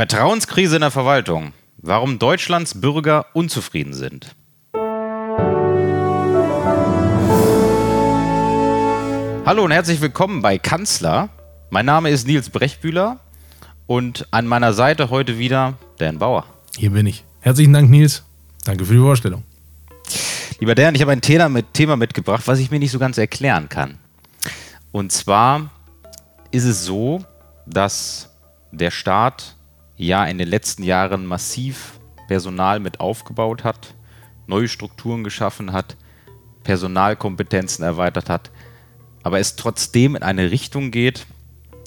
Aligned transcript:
Vertrauenskrise 0.00 0.76
in 0.76 0.80
der 0.80 0.90
Verwaltung. 0.90 1.52
Warum 1.76 2.18
Deutschlands 2.18 2.80
Bürger 2.80 3.26
unzufrieden 3.34 3.92
sind. 3.92 4.34
Hallo 9.44 9.62
und 9.62 9.72
herzlich 9.72 10.00
willkommen 10.00 10.40
bei 10.40 10.56
Kanzler. 10.56 11.28
Mein 11.68 11.84
Name 11.84 12.08
ist 12.08 12.26
Nils 12.26 12.48
Brechbühler 12.48 13.20
und 13.86 14.26
an 14.30 14.46
meiner 14.46 14.72
Seite 14.72 15.10
heute 15.10 15.36
wieder 15.36 15.74
Dan 15.98 16.18
Bauer. 16.18 16.46
Hier 16.78 16.92
bin 16.92 17.04
ich. 17.04 17.22
Herzlichen 17.40 17.74
Dank, 17.74 17.90
Nils. 17.90 18.22
Danke 18.64 18.86
für 18.86 18.94
die 18.94 19.00
Vorstellung. 19.00 19.42
Lieber 20.60 20.74
Dan, 20.74 20.94
ich 20.94 21.02
habe 21.02 21.12
ein 21.12 21.20
Thema, 21.20 21.50
mit, 21.50 21.74
Thema 21.74 21.96
mitgebracht, 21.96 22.44
was 22.46 22.58
ich 22.58 22.70
mir 22.70 22.78
nicht 22.78 22.92
so 22.92 22.98
ganz 22.98 23.18
erklären 23.18 23.68
kann. 23.68 23.98
Und 24.92 25.12
zwar 25.12 25.68
ist 26.52 26.64
es 26.64 26.86
so, 26.86 27.22
dass 27.66 28.30
der 28.72 28.90
Staat 28.90 29.56
ja 30.06 30.24
in 30.24 30.38
den 30.38 30.48
letzten 30.48 30.82
Jahren 30.82 31.26
massiv 31.26 32.00
Personal 32.26 32.80
mit 32.80 33.00
aufgebaut 33.00 33.64
hat, 33.64 33.94
neue 34.46 34.68
Strukturen 34.68 35.24
geschaffen 35.24 35.72
hat, 35.72 35.96
Personalkompetenzen 36.64 37.84
erweitert 37.84 38.28
hat, 38.28 38.50
aber 39.22 39.40
es 39.40 39.56
trotzdem 39.56 40.16
in 40.16 40.22
eine 40.22 40.50
Richtung 40.50 40.90
geht, 40.90 41.26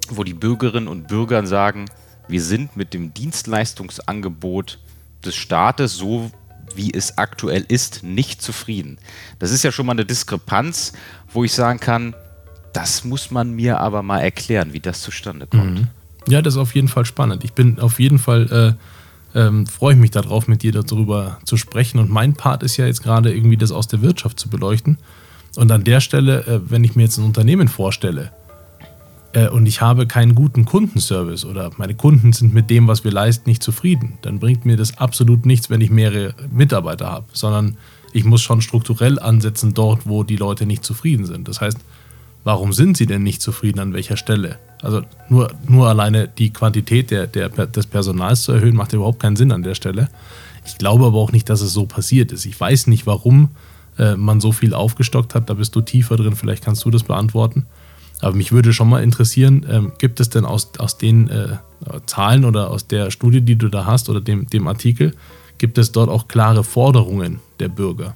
wo 0.09 0.23
die 0.23 0.34
Bürgerinnen 0.34 0.88
und 0.88 1.08
Bürger 1.08 1.45
sagen, 1.48 1.86
wir 2.27 2.41
sind 2.41 2.77
mit 2.77 2.94
dem 2.94 3.13
Dienstleistungsangebot 3.13 4.80
des 5.25 5.36
Staates, 5.36 5.95
so 5.95 6.31
wie 6.75 6.94
es 6.94 7.17
aktuell 7.17 7.66
ist, 7.67 8.03
nicht 8.03 8.41
zufrieden. 8.41 8.98
Das 9.39 9.52
ist 9.52 9.64
ja 9.64 9.72
schon 9.72 9.86
mal 9.86 9.94
eine 9.94 10.05
Diskrepanz, 10.05 10.94
wo 11.31 11.44
ich 11.44 11.53
sagen 11.53 11.80
kann, 11.80 12.16
das 12.73 13.03
muss 13.03 13.31
man 13.31 13.53
mir 13.53 13.80
aber 13.80 14.03
mal 14.03 14.20
erklären, 14.20 14.73
wie 14.73 14.80
das 14.80 15.02
zustande 15.02 15.48
kommt. 15.48 15.80
Mhm. 15.81 15.88
Ja, 16.27 16.41
das 16.41 16.55
ist 16.55 16.59
auf 16.59 16.76
jeden 16.76 16.88
Fall 16.88 17.05
spannend. 17.05 17.44
Ich 17.44 17.54
bin 17.54 17.80
auf 17.80 18.00
jeden 18.00 18.20
Fall, 18.20 18.77
äh, 19.36 19.40
ähm, 19.40 19.68
freue 19.68 19.94
ich 19.94 20.00
mich 20.00 20.12
darauf, 20.12 20.48
mit 20.48 20.64
dir 20.64 20.72
darüber 20.72 21.40
zu 21.45 21.58
sprechen. 21.58 22.00
Und 22.00 22.09
mein 22.09 22.34
Part 22.34 22.64
ist 22.64 22.78
ja 22.78 22.86
jetzt 22.86 23.03
gerade 23.03 23.34
irgendwie 23.34 23.58
das 23.58 23.72
aus 23.72 23.88
der 23.88 24.02
Wirtschaft 24.02 24.39
zu 24.39 24.50
beleuchten. 24.50 24.97
Und 25.56 25.72
an 25.72 25.84
der 25.84 26.00
Stelle, 26.00 26.45
äh, 26.45 26.59
wenn 26.70 26.84
ich 26.84 26.95
mir 26.95 27.03
jetzt 27.03 27.17
ein 27.17 27.25
Unternehmen 27.25 27.67
vorstelle 27.67 28.31
äh, 29.34 29.50
und 29.50 29.66
ich 29.66 29.81
habe 29.81 30.08
keinen 30.08 30.34
guten 30.34 30.66
Kundenservice 30.66 31.45
oder 31.45 31.72
meine 31.78 31.95
Kunden 31.95 32.34
sind 32.34 32.53
mit 32.53 32.69
dem, 32.69 32.88
was 32.88 33.03
wir 33.03 33.12
leisten, 33.12 33.50
nicht 33.50 33.62
zufrieden, 33.62 34.17
dann 34.22 34.40
bringt 34.40 34.66
mir 34.66 34.78
das 34.78 34.97
absolut 34.97 35.45
nichts, 35.45 35.69
wenn 35.69 35.81
ich 35.81 35.90
mehrere 35.90 36.34
Mitarbeiter 36.52 37.12
habe, 37.12 37.25
sondern 37.34 37.78
ich 38.14 38.23
muss 38.23 38.42
schon 38.42 38.62
strukturell 38.62 39.19
ansetzen 39.19 39.73
dort, 39.73 40.08
wo 40.08 40.23
die 40.23 40.36
Leute 40.36 40.66
nicht 40.66 40.84
zufrieden 40.84 41.25
sind. 41.25 41.47
Das 41.47 41.62
heißt, 41.62 41.80
warum 42.44 42.73
sind 42.73 42.97
sie 42.97 43.05
denn 43.05 43.23
nicht 43.23 43.41
zufrieden 43.41 43.80
an 43.80 43.94
welcher 43.94 44.17
Stelle? 44.17 44.58
Also 44.81 45.02
nur, 45.30 45.52
nur 45.67 45.88
alleine 45.88 46.27
die 46.27 46.52
Quantität 46.52 47.11
der, 47.11 47.27
der, 47.27 47.50
des 47.50 47.88
Personals 47.88 48.44
zu 48.44 48.52
erhöhen, 48.52 48.75
macht 48.75 48.94
überhaupt 48.94 49.22
keinen 49.22 49.35
Sinn 49.35 49.52
an 49.52 49.63
der 49.63 49.75
Stelle. 49.75 50.09
Ich 50.66 50.77
glaube 50.77 51.05
aber 51.05 51.17
auch 51.17 51.31
nicht, 51.31 51.50
dass 51.50 51.61
es 51.61 51.73
so 51.73 51.85
passiert 51.85 52.31
ist. 52.31 52.45
Ich 52.45 52.59
weiß 52.59 52.88
nicht, 52.88 53.05
warum 53.05 53.50
äh, 53.97 54.16
man 54.16 54.41
so 54.41 54.52
viel 54.52 54.73
aufgestockt 54.73 55.35
hat. 55.35 55.50
Da 55.50 55.53
bist 55.53 55.75
du 55.75 55.81
tiefer 55.81 56.17
drin, 56.17 56.35
vielleicht 56.35 56.63
kannst 56.63 56.83
du 56.85 56.89
das 56.89 57.03
beantworten. 57.03 57.66
Aber 58.22 58.35
mich 58.35 58.52
würde 58.52 58.73
schon 58.73 58.89
mal 58.89 59.03
interessieren, 59.03 59.66
ähm, 59.69 59.91
gibt 60.00 60.19
es 60.19 60.30
denn 60.30 60.45
aus, 60.45 60.72
aus 60.78 60.97
den 60.97 61.30
äh, 61.30 61.57
Zahlen 62.05 62.45
oder 62.45 62.72
aus 62.72 62.88
der 62.88 63.11
Studie, 63.11 63.41
die 63.41 63.57
du 63.57 63.67
da 63.67 63.85
hast 63.85 64.09
oder 64.09 64.22
dem, 64.22 64.50
dem 64.50 64.67
Artikel, 64.67 65.13
gibt 65.57 65.78
es 65.78 65.91
dort 65.91 66.09
auch 66.09 66.28
klare 66.28 66.63
Forderungen 66.63 67.39
der 67.59 67.67
Bürger? 67.67 68.16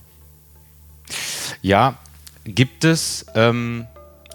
Ja, 1.62 1.98
gibt 2.46 2.86
es. 2.86 3.26
Ähm, 3.36 3.86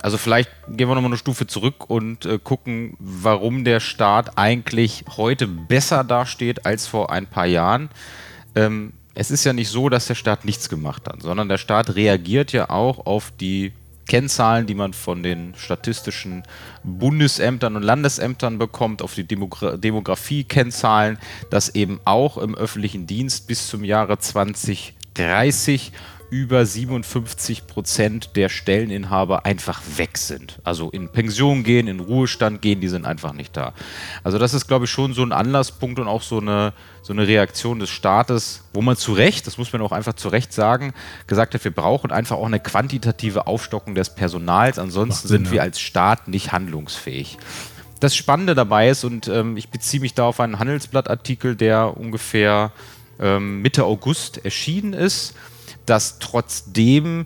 also 0.02 0.18
vielleicht 0.18 0.50
gehen 0.68 0.88
wir 0.88 0.94
nochmal 0.94 1.10
eine 1.10 1.16
Stufe 1.16 1.46
zurück 1.46 1.88
und 1.88 2.26
äh, 2.26 2.38
gucken, 2.42 2.96
warum 2.98 3.64
der 3.64 3.78
Staat 3.80 4.36
eigentlich 4.36 5.04
heute 5.16 5.46
besser 5.46 6.02
dasteht 6.02 6.66
als 6.66 6.88
vor 6.88 7.10
ein 7.10 7.26
paar 7.26 7.46
Jahren. 7.46 7.88
Ähm, 8.56 8.92
es 9.14 9.30
ist 9.30 9.44
ja 9.44 9.52
nicht 9.52 9.68
so, 9.68 9.88
dass 9.88 10.08
der 10.08 10.16
Staat 10.16 10.44
nichts 10.44 10.68
gemacht 10.68 11.06
hat, 11.08 11.22
sondern 11.22 11.48
der 11.48 11.58
Staat 11.58 11.94
reagiert 11.94 12.52
ja 12.52 12.68
auch 12.70 13.06
auf 13.06 13.32
die 13.38 13.72
Kennzahlen, 14.08 14.66
die 14.66 14.74
man 14.74 14.92
von 14.92 15.22
den 15.22 15.54
statistischen 15.56 16.42
Bundesämtern 16.82 17.76
und 17.76 17.82
Landesämtern 17.82 18.58
bekommt, 18.58 19.02
auf 19.02 19.14
die 19.14 19.24
Demogra 19.24 19.76
Demografie-Kennzahlen, 19.76 21.18
dass 21.50 21.74
eben 21.74 22.00
auch 22.04 22.38
im 22.38 22.54
öffentlichen 22.56 23.06
Dienst 23.06 23.46
bis 23.46 23.68
zum 23.68 23.84
Jahre 23.84 24.18
2030 24.18 25.92
über 26.32 26.64
57 26.64 27.66
Prozent 27.66 28.36
der 28.36 28.48
Stelleninhaber 28.48 29.44
einfach 29.44 29.82
weg 29.96 30.16
sind. 30.16 30.60
Also 30.64 30.88
in 30.88 31.10
Pension 31.10 31.62
gehen, 31.62 31.88
in 31.88 32.00
Ruhestand 32.00 32.62
gehen, 32.62 32.80
die 32.80 32.88
sind 32.88 33.04
einfach 33.04 33.34
nicht 33.34 33.54
da. 33.54 33.74
Also 34.24 34.38
das 34.38 34.54
ist, 34.54 34.66
glaube 34.66 34.86
ich, 34.86 34.90
schon 34.90 35.12
so 35.12 35.22
ein 35.22 35.32
Anlasspunkt 35.32 35.98
und 35.98 36.08
auch 36.08 36.22
so 36.22 36.40
eine, 36.40 36.72
so 37.02 37.12
eine 37.12 37.28
Reaktion 37.28 37.80
des 37.80 37.90
Staates, 37.90 38.64
wo 38.72 38.80
man 38.80 38.96
zu 38.96 39.12
Recht, 39.12 39.46
das 39.46 39.58
muss 39.58 39.74
man 39.74 39.82
auch 39.82 39.92
einfach 39.92 40.14
zu 40.14 40.30
Recht 40.30 40.54
sagen, 40.54 40.94
gesagt 41.26 41.52
hat, 41.52 41.62
wir 41.64 41.70
brauchen 41.70 42.10
einfach 42.10 42.38
auch 42.38 42.46
eine 42.46 42.60
quantitative 42.60 43.46
Aufstockung 43.46 43.94
des 43.94 44.14
Personals, 44.14 44.78
ansonsten 44.78 45.28
Sinn, 45.28 45.44
sind 45.44 45.52
wir 45.52 45.60
als 45.60 45.80
Staat 45.80 46.28
nicht 46.28 46.50
handlungsfähig. 46.50 47.36
Das 48.00 48.16
Spannende 48.16 48.54
dabei 48.54 48.88
ist, 48.88 49.04
und 49.04 49.28
ähm, 49.28 49.58
ich 49.58 49.68
beziehe 49.68 50.00
mich 50.00 50.14
da 50.14 50.24
auf 50.24 50.40
einen 50.40 50.58
Handelsblattartikel, 50.58 51.56
der 51.56 51.94
ungefähr 51.94 52.72
ähm, 53.20 53.60
Mitte 53.60 53.84
August 53.84 54.46
erschienen 54.46 54.94
ist, 54.94 55.34
dass 55.86 56.18
trotzdem 56.18 57.24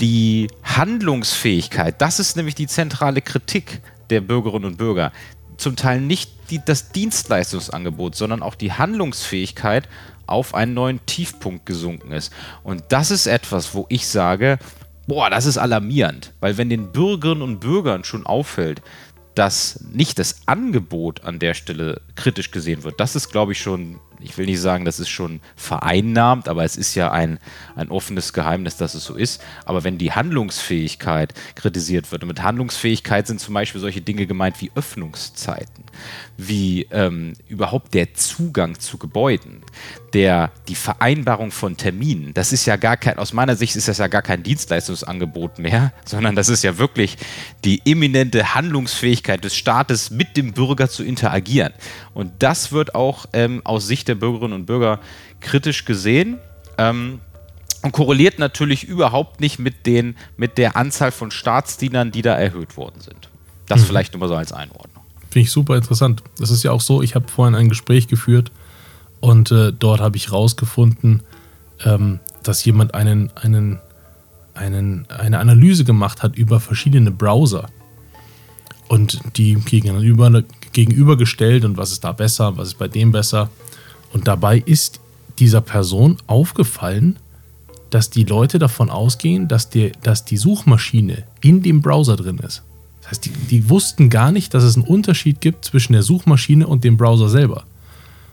die 0.00 0.48
Handlungsfähigkeit, 0.62 2.00
das 2.00 2.18
ist 2.18 2.36
nämlich 2.36 2.54
die 2.54 2.66
zentrale 2.66 3.20
Kritik 3.20 3.80
der 4.08 4.20
Bürgerinnen 4.20 4.64
und 4.64 4.78
Bürger, 4.78 5.12
zum 5.56 5.76
Teil 5.76 6.00
nicht 6.00 6.30
die, 6.50 6.60
das 6.64 6.90
Dienstleistungsangebot, 6.90 8.16
sondern 8.16 8.42
auch 8.42 8.54
die 8.54 8.72
Handlungsfähigkeit 8.72 9.88
auf 10.26 10.54
einen 10.54 10.74
neuen 10.74 11.04
Tiefpunkt 11.06 11.66
gesunken 11.66 12.12
ist. 12.12 12.32
Und 12.62 12.84
das 12.88 13.10
ist 13.10 13.26
etwas, 13.26 13.74
wo 13.74 13.86
ich 13.88 14.06
sage, 14.06 14.58
boah, 15.06 15.28
das 15.28 15.44
ist 15.44 15.58
alarmierend, 15.58 16.32
weil 16.40 16.56
wenn 16.56 16.70
den 16.70 16.92
Bürgerinnen 16.92 17.42
und 17.42 17.60
Bürgern 17.60 18.04
schon 18.04 18.26
auffällt, 18.26 18.80
dass 19.34 19.80
nicht 19.92 20.18
das 20.18 20.46
Angebot 20.46 21.24
an 21.24 21.38
der 21.38 21.54
Stelle 21.54 22.00
kritisch 22.14 22.50
gesehen 22.50 22.84
wird, 22.84 23.00
das 23.00 23.16
ist, 23.16 23.30
glaube 23.30 23.52
ich, 23.52 23.60
schon 23.60 24.00
ich 24.22 24.36
will 24.38 24.46
nicht 24.46 24.60
sagen, 24.60 24.84
das 24.84 25.00
ist 25.00 25.08
schon 25.08 25.40
vereinnahmt, 25.56 26.48
aber 26.48 26.64
es 26.64 26.76
ist 26.76 26.94
ja 26.94 27.10
ein, 27.10 27.38
ein 27.76 27.90
offenes 27.90 28.32
Geheimnis, 28.32 28.76
dass 28.76 28.94
es 28.94 29.04
so 29.04 29.14
ist. 29.14 29.42
Aber 29.64 29.84
wenn 29.84 29.98
die 29.98 30.12
Handlungsfähigkeit 30.12 31.34
kritisiert 31.54 32.12
wird, 32.12 32.22
und 32.22 32.28
mit 32.28 32.42
Handlungsfähigkeit 32.42 33.26
sind 33.26 33.40
zum 33.40 33.54
Beispiel 33.54 33.80
solche 33.80 34.00
Dinge 34.00 34.26
gemeint 34.26 34.60
wie 34.60 34.70
Öffnungszeiten, 34.74 35.84
wie 36.36 36.86
ähm, 36.90 37.34
überhaupt 37.48 37.94
der 37.94 38.14
Zugang 38.14 38.78
zu 38.78 38.98
Gebäuden, 38.98 39.62
der, 40.12 40.50
die 40.68 40.74
Vereinbarung 40.74 41.50
von 41.50 41.76
Terminen, 41.76 42.34
das 42.34 42.52
ist 42.52 42.66
ja 42.66 42.76
gar 42.76 42.96
kein, 42.96 43.18
aus 43.18 43.32
meiner 43.32 43.56
Sicht 43.56 43.76
ist 43.76 43.88
das 43.88 43.98
ja 43.98 44.08
gar 44.08 44.22
kein 44.22 44.42
Dienstleistungsangebot 44.42 45.58
mehr, 45.58 45.92
sondern 46.04 46.36
das 46.36 46.48
ist 46.48 46.64
ja 46.64 46.78
wirklich 46.78 47.16
die 47.64 47.80
eminente 47.84 48.54
Handlungsfähigkeit 48.54 49.44
des 49.44 49.54
Staates 49.54 50.10
mit 50.10 50.36
dem 50.36 50.52
Bürger 50.52 50.88
zu 50.88 51.04
interagieren. 51.04 51.72
Und 52.14 52.32
das 52.40 52.72
wird 52.72 52.94
auch 52.94 53.26
ähm, 53.32 53.60
aus 53.64 53.86
Sicht 53.86 54.09
der 54.10 54.14
Bürgerinnen 54.16 54.54
und 54.54 54.66
Bürger 54.66 55.00
kritisch 55.40 55.84
gesehen. 55.84 56.38
Ähm, 56.78 57.20
und 57.82 57.92
korreliert 57.92 58.38
natürlich 58.38 58.84
überhaupt 58.84 59.40
nicht 59.40 59.58
mit, 59.58 59.86
den, 59.86 60.16
mit 60.36 60.58
der 60.58 60.76
Anzahl 60.76 61.12
von 61.12 61.30
Staatsdienern, 61.30 62.10
die 62.10 62.22
da 62.22 62.34
erhöht 62.34 62.76
worden 62.76 63.00
sind. 63.00 63.30
Das 63.66 63.80
mhm. 63.80 63.84
vielleicht 63.86 64.12
nur 64.12 64.20
mal 64.20 64.28
so 64.28 64.34
als 64.34 64.52
Einordnung. 64.52 65.02
Finde 65.30 65.40
ich 65.46 65.50
super 65.50 65.76
interessant. 65.76 66.22
Das 66.38 66.50
ist 66.50 66.62
ja 66.62 66.72
auch 66.72 66.80
so, 66.80 67.02
ich 67.02 67.14
habe 67.14 67.28
vorhin 67.28 67.54
ein 67.54 67.68
Gespräch 67.68 68.08
geführt 68.08 68.52
und 69.20 69.50
äh, 69.50 69.72
dort 69.72 70.00
habe 70.00 70.16
ich 70.16 70.32
rausgefunden, 70.32 71.22
ähm, 71.84 72.20
dass 72.42 72.64
jemand 72.64 72.94
einen, 72.94 73.30
einen, 73.36 73.78
einen, 74.54 75.08
eine 75.08 75.38
Analyse 75.38 75.84
gemacht 75.84 76.22
hat 76.22 76.36
über 76.36 76.60
verschiedene 76.60 77.10
Browser 77.10 77.68
und 78.88 79.20
die 79.36 79.54
gegenüber, 79.54 80.42
gegenübergestellt 80.72 81.64
und 81.64 81.76
was 81.76 81.92
ist 81.92 82.02
da 82.02 82.12
besser, 82.12 82.56
was 82.56 82.68
ist 82.68 82.78
bei 82.78 82.88
dem 82.88 83.12
besser. 83.12 83.48
Und 84.12 84.28
dabei 84.28 84.58
ist 84.58 85.00
dieser 85.38 85.60
Person 85.60 86.18
aufgefallen, 86.26 87.16
dass 87.90 88.10
die 88.10 88.24
Leute 88.24 88.58
davon 88.58 88.90
ausgehen, 88.90 89.48
dass, 89.48 89.68
die, 89.68 89.92
dass 90.02 90.24
die 90.24 90.36
Suchmaschine 90.36 91.24
in 91.40 91.62
dem 91.62 91.82
Browser 91.82 92.16
drin 92.16 92.38
ist. 92.38 92.62
Das 93.00 93.10
heißt, 93.10 93.24
die, 93.26 93.30
die 93.30 93.68
wussten 93.68 94.10
gar 94.10 94.30
nicht, 94.30 94.54
dass 94.54 94.62
es 94.62 94.76
einen 94.76 94.86
Unterschied 94.86 95.40
gibt 95.40 95.64
zwischen 95.64 95.92
der 95.92 96.02
Suchmaschine 96.02 96.66
und 96.66 96.84
dem 96.84 96.96
Browser 96.96 97.28
selber, 97.28 97.64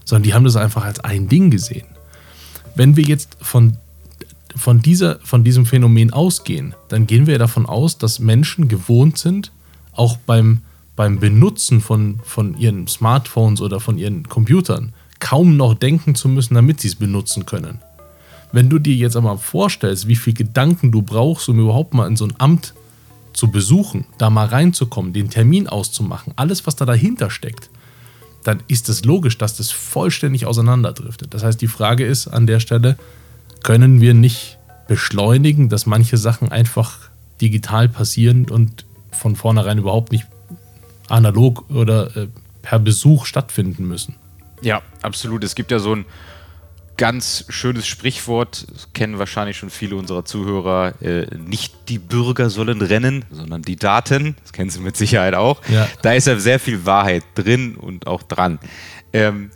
sondern 0.06 0.24
die 0.24 0.34
haben 0.34 0.44
das 0.44 0.56
einfach 0.56 0.86
als 0.86 1.00
ein 1.00 1.28
Ding 1.28 1.50
gesehen. 1.50 1.88
Wenn 2.76 2.96
wir 2.96 3.04
jetzt 3.04 3.38
von, 3.42 3.78
von, 4.56 4.82
dieser, 4.82 5.20
von 5.22 5.44
diesem 5.44 5.66
Phänomen 5.66 6.14
ausgehen, 6.14 6.76
dann 6.90 7.08
gehen 7.08 7.26
wir 7.26 7.40
davon 7.40 7.66
aus, 7.66 7.98
dass 7.98 8.20
Menschen 8.20 8.68
gewohnt 8.68 9.18
sind, 9.18 9.52
auch 9.94 10.18
beim, 10.18 10.60
beim 10.96 11.20
Benutzen 11.20 11.82
von, 11.82 12.20
von 12.24 12.58
ihren 12.60 12.88
Smartphones 12.88 13.62
oder 13.62 13.80
von 13.80 13.98
ihren 13.98 14.30
Computern, 14.30 14.94
kaum 15.20 15.58
noch 15.58 15.74
denken 15.74 16.16
zu 16.16 16.30
müssen, 16.30 16.56
damit 16.56 16.82
sie 16.82 16.88
es 16.90 16.96
benutzen 16.96 17.46
können. 17.46 17.80
Wenn 18.52 18.70
du 18.70 18.80
dir 18.80 18.96
jetzt 18.96 19.16
aber 19.16 19.38
vorstellst, 19.38 20.08
wie 20.08 20.16
viel 20.16 20.34
Gedanken 20.34 20.92
du 20.92 21.02
brauchst, 21.02 21.50
um 21.50 21.60
überhaupt 21.60 21.94
mal 21.94 22.08
in 22.08 22.16
so 22.16 22.26
ein 22.26 22.34
Amt 22.38 22.74
zu 23.34 23.52
besuchen, 23.52 24.06
da 24.18 24.30
mal 24.30 24.48
reinzukommen, 24.48 25.14
den 25.14 25.30
Termin 25.30 25.68
auszumachen, 25.68 26.34
alles, 26.36 26.66
was 26.66 26.76
da 26.76 26.86
dahinter 26.86 27.30
steckt, 27.30 27.70
dann 28.44 28.64
ist 28.68 28.88
es 28.88 29.04
logisch, 29.04 29.38
dass 29.38 29.58
das 29.58 29.72
vollständig 29.72 30.46
auseinanderdriftet. 30.46 31.34
Das 31.34 31.44
heißt, 31.44 31.62
die 31.62 31.68
Frage 31.68 32.06
ist 32.06 32.28
an 32.28 32.48
der 32.48 32.60
Stelle, 32.60 32.98
können 33.64 34.00
wir 34.00 34.14
nicht 34.14 34.58
beschleunigen, 34.88 35.68
dass 35.68 35.86
manche 35.86 36.18
Sachen 36.18 36.50
einfach 36.50 37.10
digital 37.42 37.90
passieren 37.90 38.50
und 38.50 38.86
von 39.12 39.36
vornherein 39.36 39.78
überhaupt 39.78 40.12
nicht 40.12 40.26
analog 41.10 41.70
oder 41.70 42.16
äh, 42.16 42.28
per 42.62 42.80
Besuch 42.80 43.26
stattfinden 43.26 43.88
müssen? 43.88 44.16
Ja, 44.62 44.82
absolut. 45.02 45.44
Es 45.44 45.56
gibt 45.56 45.72
ja 45.72 45.80
so 45.80 45.96
ein 45.96 46.06
ganz 46.98 47.46
schönes 47.50 47.86
Sprichwort, 47.88 48.66
das 48.74 48.92
kennen 48.92 49.20
wahrscheinlich 49.20 49.58
schon 49.58 49.70
viele 49.70 49.96
unserer 49.96 50.26
Zuhörer, 50.26 51.00
äh, 51.02 51.28
nicht 51.38 51.90
die 51.90 52.00
Bürger 52.00 52.50
sollen 52.50 52.82
rennen, 52.82 53.24
sondern 53.30 53.62
die 53.62 53.76
Daten, 53.76 54.36
das 54.42 54.52
kennen 54.52 54.72
sie 54.72 54.80
mit 54.80 54.98
Sicherheit 54.98 55.36
auch. 55.36 55.62
Ja. 55.70 55.88
Da 56.02 56.14
ist 56.14 56.26
ja 56.26 56.38
sehr 56.38 56.60
viel 56.60 56.86
Wahrheit 56.86 57.24
drin 57.36 57.76
und 57.76 58.08
auch 58.08 58.24
dran. 58.24 58.60
Ähm, 59.14 59.52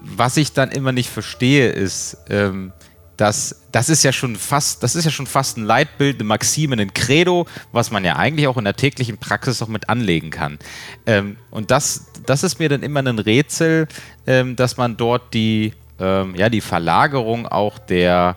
was 0.00 0.36
ich 0.36 0.52
dann 0.52 0.70
immer 0.70 0.92
nicht 0.92 1.10
verstehe, 1.10 1.70
ist, 1.70 2.18
ähm, 2.28 2.72
dass 3.18 3.66
das 3.72 3.90
ist 3.90 4.02
ja 4.02 4.12
schon 4.12 4.36
fast, 4.36 4.82
das 4.82 4.96
ist 4.96 5.04
ja 5.04 5.10
schon 5.10 5.26
fast 5.26 5.58
ein 5.58 5.64
Leitbild, 5.64 6.16
eine 6.16 6.24
Maxime, 6.24 6.76
ein 6.76 6.94
Credo, 6.94 7.46
was 7.72 7.90
man 7.90 8.04
ja 8.04 8.16
eigentlich 8.16 8.46
auch 8.46 8.56
in 8.56 8.64
der 8.64 8.76
täglichen 8.76 9.18
Praxis 9.18 9.60
auch 9.60 9.68
mit 9.68 9.90
anlegen 9.90 10.30
kann. 10.30 10.58
Ähm, 11.04 11.36
und 11.50 11.70
das, 11.70 12.06
das 12.24 12.42
ist 12.42 12.58
mir 12.58 12.70
dann 12.70 12.82
immer 12.82 13.00
ein 13.00 13.18
Rätsel, 13.18 13.88
ähm, 14.26 14.56
dass 14.56 14.78
man 14.78 14.96
dort 14.96 15.34
die 15.34 15.74
ähm, 16.00 16.34
ja, 16.36 16.48
die 16.48 16.60
Verlagerung 16.60 17.46
auch 17.46 17.78
der, 17.78 18.36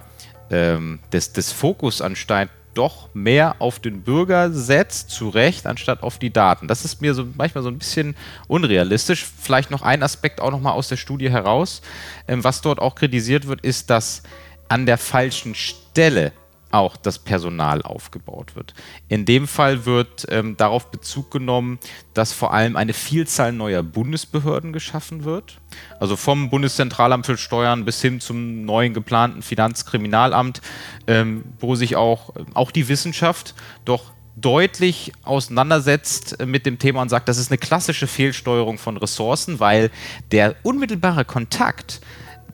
ähm, 0.50 1.00
des, 1.12 1.34
des 1.34 1.52
Fokus 1.52 2.02
anscheinend 2.02 2.52
doch 2.74 3.10
mehr 3.14 3.58
auf 3.60 3.80
den 3.80 4.02
Bürger 4.02 4.52
setzt, 4.52 5.10
zu 5.10 5.28
Recht, 5.28 5.68
anstatt 5.68 6.04
auf 6.04 6.20
die 6.20 6.32
Daten. 6.32 6.70
Das 6.70 6.86
ist 6.86 7.02
mir 7.02 7.14
so 7.14 7.28
manchmal 7.36 7.64
so 7.64 7.70
ein 7.70 7.78
bisschen 7.78 8.16
unrealistisch. 8.48 9.26
Vielleicht 9.26 9.72
noch 9.72 9.82
ein 9.82 10.02
Aspekt 10.04 10.40
auch 10.40 10.52
nochmal 10.52 10.74
aus 10.74 10.88
der 10.88 10.96
Studie 10.96 11.30
heraus. 11.30 11.82
Ähm, 12.30 12.44
was 12.44 12.62
dort 12.62 12.80
auch 12.80 12.96
kritisiert 12.96 13.48
wird, 13.48 13.62
ist, 13.62 13.90
dass 13.90 14.24
an 14.72 14.86
der 14.86 14.98
falschen 14.98 15.54
Stelle 15.54 16.32
auch 16.72 16.96
das 16.96 17.20
Personal 17.20 17.82
aufgebaut 17.82 18.56
wird. 18.56 18.74
In 19.10 19.26
dem 19.26 19.46
Fall 19.46 19.86
wird 19.86 20.26
ähm, 20.30 20.56
darauf 20.56 20.90
Bezug 20.92 21.30
genommen, 21.30 21.78
dass 22.14 22.32
vor 22.32 22.54
allem 22.54 22.78
eine 22.78 22.94
Vielzahl 22.94 23.52
neuer 23.52 23.84
Bundesbehörden 23.84 24.72
geschaffen 24.72 25.26
wird. 25.26 25.60
Also 26.00 26.16
vom 26.16 26.50
Bundeszentralamt 26.50 27.26
für 27.26 27.38
Steuern 27.38 27.84
bis 27.84 28.02
hin 28.02 28.22
zum 28.22 28.64
neuen 28.64 28.94
geplanten 28.94 29.42
Finanzkriminalamt, 29.42 30.62
ähm, 31.06 31.44
wo 31.60 31.76
sich 31.76 31.98
auch, 31.98 32.34
auch 32.54 32.72
die 32.72 32.88
Wissenschaft 32.88 33.56
doch 33.84 34.14
deutlich 34.38 35.12
auseinandersetzt 35.24 36.38
mit 36.46 36.66
dem 36.66 36.80
Thema 36.80 37.02
und 37.02 37.10
sagt, 37.10 37.28
das 37.28 37.38
ist 37.38 37.52
eine 37.52 37.58
klassische 37.58 38.08
Fehlsteuerung 38.08 38.78
von 38.78 38.96
Ressourcen, 38.96 39.60
weil 39.60 39.92
der 40.32 40.56
unmittelbare 40.64 41.26
Kontakt 41.26 42.00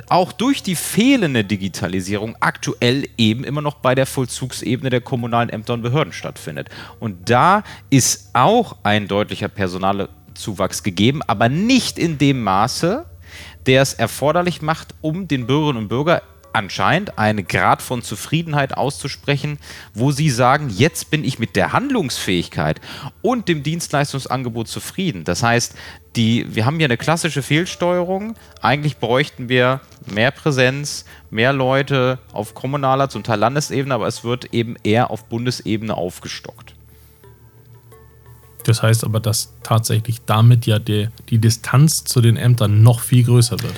auch 0.10 0.32
durch 0.32 0.64
die 0.64 0.76
fehlende 0.76 1.44
Digitalisierung 1.44 2.36
aktuell 2.40 3.08
eben 3.18 3.44
immer 3.44 3.62
noch 3.62 3.76
bei 3.76 3.96
der 3.96 4.06
Vollzugsebene 4.06 4.90
der 4.90 5.02
kommunalen 5.02 5.50
Ämter 5.50 5.74
und 5.74 5.82
Behörden 5.82 6.14
stattfindet. 6.14 6.70
Und 7.00 7.30
da 7.30 7.64
ist 7.90 8.30
auch 8.34 8.78
ein 8.84 9.08
deutlicher 9.08 9.48
Personalzuwachs 9.48 10.84
gegeben, 10.84 11.22
aber 11.28 11.50
nicht 11.50 12.00
in 12.00 12.18
dem 12.18 12.44
Maße, 12.44 13.06
der 13.66 13.82
es 13.82 13.94
erforderlich 13.94 14.62
macht, 14.62 14.96
um 15.02 15.28
den 15.28 15.48
Bürgerinnen 15.48 15.84
und 15.84 15.88
Bürgern 15.90 16.22
anscheinend 16.58 17.20
einen 17.20 17.48
Grad 17.48 17.84
von 17.84 18.02
Zufriedenheit 18.02 18.76
auszusprechen, 18.76 19.60
wo 19.94 20.12
sie 20.12 20.30
sagen, 20.32 20.70
jetzt 20.70 21.12
bin 21.12 21.24
ich 21.24 21.38
mit 21.38 21.56
der 21.56 21.72
Handlungsfähigkeit 21.72 22.82
und 23.22 23.48
dem 23.48 23.62
Dienstleistungsangebot 23.62 24.68
zufrieden. 24.68 25.24
Das 25.24 25.44
heißt, 25.44 25.76
die, 26.16 26.48
wir 26.56 26.66
haben 26.66 26.78
hier 26.78 26.88
eine 26.88 26.98
klassische 26.98 27.44
Fehlsteuerung. 27.44 28.34
Eigentlich 28.60 28.98
bräuchten 28.98 29.50
wir 29.50 29.82
mehr 30.12 30.32
Präsenz, 30.32 31.06
mehr 31.30 31.54
Leute 31.54 32.18
auf 32.34 32.56
kommunaler, 32.56 33.08
zum 33.10 33.24
Teil 33.24 33.40
Landesebene, 33.40 33.94
aber 33.94 34.08
es 34.08 34.24
wird 34.24 34.46
eben 34.54 34.76
eher 34.84 35.12
auf 35.12 35.26
Bundesebene 35.26 35.94
aufgestockt. 35.94 36.74
Das 38.64 38.82
heißt 38.82 39.04
aber, 39.06 39.20
dass 39.20 39.54
tatsächlich 39.62 40.22
damit 40.26 40.66
ja 40.66 40.80
die, 40.80 41.10
die 41.30 41.38
Distanz 41.38 42.04
zu 42.04 42.20
den 42.20 42.36
Ämtern 42.36 42.82
noch 42.82 43.00
viel 43.00 43.24
größer 43.24 43.62
wird. 43.62 43.76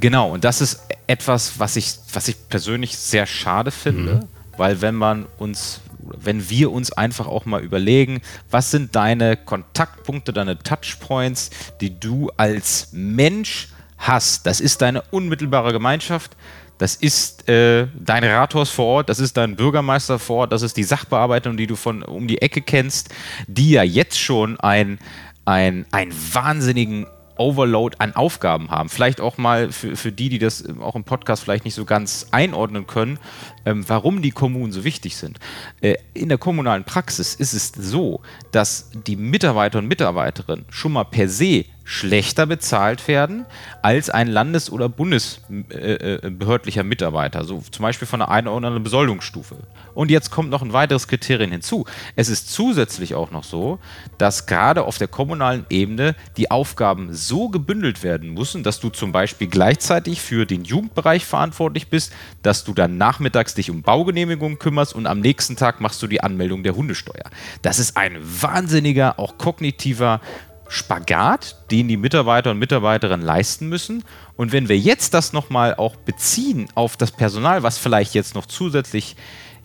Genau, 0.00 0.30
und 0.32 0.44
das 0.44 0.60
ist 0.60 0.80
etwas, 1.06 1.58
was 1.58 1.76
ich, 1.76 1.94
was 2.12 2.28
ich 2.28 2.36
persönlich 2.48 2.96
sehr 2.96 3.26
schade 3.26 3.70
finde, 3.70 4.14
mhm. 4.14 4.28
weil 4.56 4.80
wenn 4.80 4.94
man 4.94 5.26
uns, 5.38 5.80
wenn 5.98 6.48
wir 6.48 6.70
uns 6.70 6.92
einfach 6.92 7.26
auch 7.26 7.44
mal 7.46 7.62
überlegen, 7.62 8.20
was 8.50 8.70
sind 8.70 8.94
deine 8.94 9.36
Kontaktpunkte, 9.36 10.32
deine 10.32 10.58
Touchpoints, 10.58 11.50
die 11.80 11.98
du 11.98 12.30
als 12.36 12.88
Mensch 12.92 13.68
hast, 13.96 14.46
das 14.46 14.60
ist 14.60 14.82
deine 14.82 15.02
unmittelbare 15.10 15.72
Gemeinschaft, 15.72 16.36
das 16.78 16.94
ist 16.94 17.48
äh, 17.48 17.88
dein 17.98 18.22
Rathaus 18.22 18.70
vor 18.70 18.86
Ort, 18.86 19.08
das 19.08 19.18
ist 19.18 19.36
dein 19.36 19.56
Bürgermeister 19.56 20.20
vor 20.20 20.36
Ort, 20.36 20.52
das 20.52 20.62
ist 20.62 20.76
die 20.76 20.84
Sachbearbeitung, 20.84 21.56
die 21.56 21.66
du 21.66 21.74
von 21.74 22.02
um 22.04 22.28
die 22.28 22.40
Ecke 22.40 22.62
kennst, 22.62 23.08
die 23.48 23.70
ja 23.70 23.82
jetzt 23.82 24.18
schon 24.18 24.60
ein, 24.60 25.00
ein, 25.44 25.86
einen 25.90 26.12
wahnsinnigen 26.32 27.06
Overload 27.38 27.96
an 27.98 28.14
Aufgaben 28.14 28.70
haben. 28.70 28.88
Vielleicht 28.88 29.20
auch 29.20 29.38
mal 29.38 29.72
für, 29.72 29.96
für 29.96 30.12
die, 30.12 30.28
die 30.28 30.38
das 30.38 30.64
auch 30.80 30.96
im 30.96 31.04
Podcast 31.04 31.42
vielleicht 31.42 31.64
nicht 31.64 31.74
so 31.74 31.84
ganz 31.84 32.26
einordnen 32.30 32.86
können, 32.86 33.18
ähm, 33.64 33.84
warum 33.88 34.22
die 34.22 34.30
Kommunen 34.30 34.72
so 34.72 34.84
wichtig 34.84 35.16
sind. 35.16 35.38
Äh, 35.80 35.96
in 36.14 36.28
der 36.28 36.38
kommunalen 36.38 36.84
Praxis 36.84 37.34
ist 37.34 37.54
es 37.54 37.72
so, 37.72 38.20
dass 38.52 38.90
die 39.06 39.16
Mitarbeiter 39.16 39.78
und 39.78 39.86
Mitarbeiterinnen 39.88 40.66
schon 40.68 40.92
mal 40.92 41.04
per 41.04 41.28
se 41.28 41.64
schlechter 41.88 42.44
bezahlt 42.44 43.08
werden 43.08 43.46
als 43.80 44.10
ein 44.10 44.28
landes- 44.28 44.70
oder 44.70 44.90
bundesbehördlicher 44.90 46.80
äh, 46.80 46.84
äh 46.84 46.86
Mitarbeiter, 46.86 47.44
so 47.44 47.62
zum 47.70 47.82
Beispiel 47.82 48.06
von 48.06 48.20
einer 48.20 48.50
anderen 48.50 48.82
Besoldungsstufe. 48.82 49.56
Und 49.94 50.10
jetzt 50.10 50.30
kommt 50.30 50.50
noch 50.50 50.60
ein 50.60 50.74
weiteres 50.74 51.08
Kriterium 51.08 51.50
hinzu. 51.50 51.86
Es 52.14 52.28
ist 52.28 52.52
zusätzlich 52.52 53.14
auch 53.14 53.30
noch 53.30 53.42
so, 53.42 53.78
dass 54.18 54.44
gerade 54.44 54.84
auf 54.84 54.98
der 54.98 55.08
kommunalen 55.08 55.64
Ebene 55.70 56.14
die 56.36 56.50
Aufgaben 56.50 57.14
so 57.14 57.48
gebündelt 57.48 58.02
werden 58.02 58.34
müssen, 58.34 58.62
dass 58.62 58.80
du 58.80 58.90
zum 58.90 59.10
Beispiel 59.10 59.48
gleichzeitig 59.48 60.20
für 60.20 60.44
den 60.44 60.64
Jugendbereich 60.64 61.24
verantwortlich 61.24 61.88
bist, 61.88 62.12
dass 62.42 62.64
du 62.64 62.74
dann 62.74 62.98
nachmittags 62.98 63.54
dich 63.54 63.70
um 63.70 63.80
Baugenehmigungen 63.80 64.58
kümmerst 64.58 64.94
und 64.94 65.06
am 65.06 65.20
nächsten 65.20 65.56
Tag 65.56 65.80
machst 65.80 66.02
du 66.02 66.06
die 66.06 66.20
Anmeldung 66.22 66.62
der 66.62 66.76
Hundesteuer. 66.76 67.30
Das 67.62 67.78
ist 67.78 67.96
ein 67.96 68.18
wahnsinniger, 68.20 69.18
auch 69.18 69.38
kognitiver 69.38 70.20
Spagat, 70.68 71.56
den 71.70 71.88
die 71.88 71.96
Mitarbeiter 71.96 72.50
und 72.50 72.58
Mitarbeiterinnen 72.58 73.24
leisten 73.24 73.68
müssen. 73.68 74.04
Und 74.36 74.52
wenn 74.52 74.68
wir 74.68 74.78
jetzt 74.78 75.14
das 75.14 75.32
nochmal 75.32 75.74
auch 75.74 75.96
beziehen 75.96 76.68
auf 76.74 76.96
das 76.96 77.10
Personal, 77.10 77.62
was 77.62 77.78
vielleicht 77.78 78.14
jetzt 78.14 78.34
noch 78.34 78.46
zusätzlich 78.46 79.16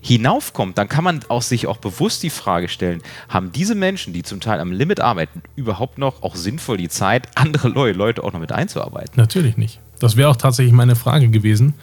hinaufkommt, 0.02 0.78
dann 0.78 0.90
kann 0.90 1.04
man 1.04 1.22
auch 1.30 1.42
sich 1.42 1.68
auch 1.68 1.78
bewusst 1.78 2.24
die 2.24 2.30
Frage 2.30 2.68
stellen, 2.68 3.02
haben 3.30 3.52
diese 3.54 3.74
Menschen, 3.74 4.14
die 4.14 4.24
zum 4.24 4.42
Teil 4.42 4.60
am 4.60 4.72
Limit 4.72 5.00
arbeiten, 5.00 5.42
überhaupt 5.56 5.98
noch 5.98 6.24
auch 6.24 6.36
sinnvoll 6.36 6.78
die 6.78 6.90
Zeit, 6.90 7.28
andere 7.36 7.70
neue 7.70 7.94
Leute 7.94 8.24
auch 8.24 8.34
noch 8.34 8.40
mit 8.40 8.52
einzuarbeiten? 8.52 9.14
Natürlich 9.16 9.58
nicht. 9.58 9.80
Das 10.00 10.18
wäre 10.18 10.30
auch 10.30 10.36
tatsächlich 10.36 10.74
meine 10.74 10.96
Frage 10.96 11.30
gewesen. 11.30 11.74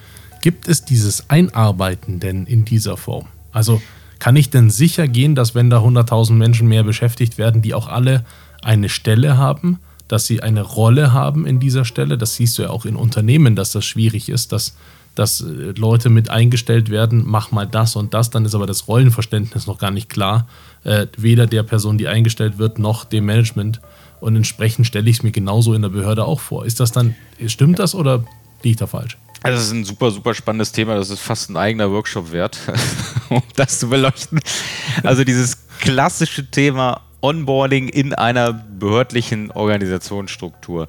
Gibt 0.42 0.68
es 0.68 0.85
dieses 0.85 1.28
Einarbeiten 1.28 2.21
denn 2.21 2.47
in 2.47 2.64
dieser 2.64 2.97
Form? 2.97 3.26
Also 3.52 3.80
kann 4.18 4.37
ich 4.37 4.50
denn 4.50 4.71
sicher 4.71 5.09
gehen, 5.09 5.35
dass 5.35 5.54
wenn 5.54 5.71
da 5.71 5.78
100.000 5.78 6.33
Menschen 6.33 6.68
mehr 6.68 6.85
beschäftigt 6.85 7.38
werden, 7.38 7.62
die 7.62 7.73
auch 7.73 7.88
alle 7.88 8.25
eine 8.62 8.88
Stelle 8.88 9.37
haben, 9.37 9.79
dass 10.09 10.26
sie 10.26 10.43
eine 10.43 10.62
Rolle 10.62 11.12
haben 11.12 11.47
in 11.47 11.61
dieser 11.61 11.85
Stelle. 11.85 12.19
Das 12.19 12.35
siehst 12.35 12.59
du 12.59 12.62
ja 12.62 12.71
auch 12.71 12.85
in 12.85 12.97
Unternehmen, 12.97 13.55
dass 13.55 13.73
das 13.73 13.85
schwierig 13.85 14.29
ist, 14.29 14.52
dass, 14.52 14.76
dass 15.14 15.40
äh, 15.40 15.73
Leute 15.76 16.11
mit 16.11 16.31
eingestellt 16.31 16.90
werden, 16.90 17.23
mach 17.26 17.52
mal 17.52 17.67
das 17.67 17.95
und 17.97 18.12
das, 18.12 18.31
dann 18.31 18.45
ist 18.45 18.55
aber 18.55 18.67
das 18.67 18.88
Rollenverständnis 18.88 19.67
noch 19.67 19.79
gar 19.79 19.90
nicht 19.90 20.09
klar, 20.09 20.49
äh, 20.85 21.07
weder 21.17 21.47
der 21.47 21.62
Person, 21.62 21.97
die 21.97 22.09
eingestellt 22.09 22.59
wird, 22.59 22.79
noch 22.79 23.05
dem 23.05 23.26
Management. 23.26 23.81
Und 24.21 24.37
entsprechend 24.37 24.87
stelle 24.87 25.09
ich 25.09 25.19
es 25.19 25.23
mir 25.23 25.31
genauso 25.31 25.75
in 25.75 25.83
der 25.83 25.88
Behörde 25.90 26.25
auch 26.25 26.40
vor. 26.40 26.67
Ist 26.67 26.81
das 26.81 26.93
dann, 26.93 27.14
stimmt 27.47 27.79
das 27.79 27.95
oder 27.95 28.25
liege 28.62 28.73
ich 28.73 28.76
da 28.76 28.87
falsch? 28.87 29.17
Also 29.43 29.57
das 29.57 29.67
ist 29.67 29.73
ein 29.73 29.85
super, 29.85 30.11
super 30.11 30.35
spannendes 30.35 30.73
Thema. 30.73 30.97
Das 30.97 31.09
ist 31.09 31.21
fast 31.21 31.49
ein 31.50 31.57
eigener 31.57 31.90
Workshop 31.90 32.31
wert, 32.33 32.59
um 33.31 33.43
das 33.57 33.79
zu 33.79 33.88
beleuchten. 33.88 34.40
Also 35.02 35.25
dieses 35.25 35.57
klassische 35.81 36.50
Thema 36.50 37.00
Onboarding 37.23 37.89
in 37.89 38.15
einer 38.15 38.53
behördlichen 38.53 39.50
Organisationsstruktur. 39.50 40.89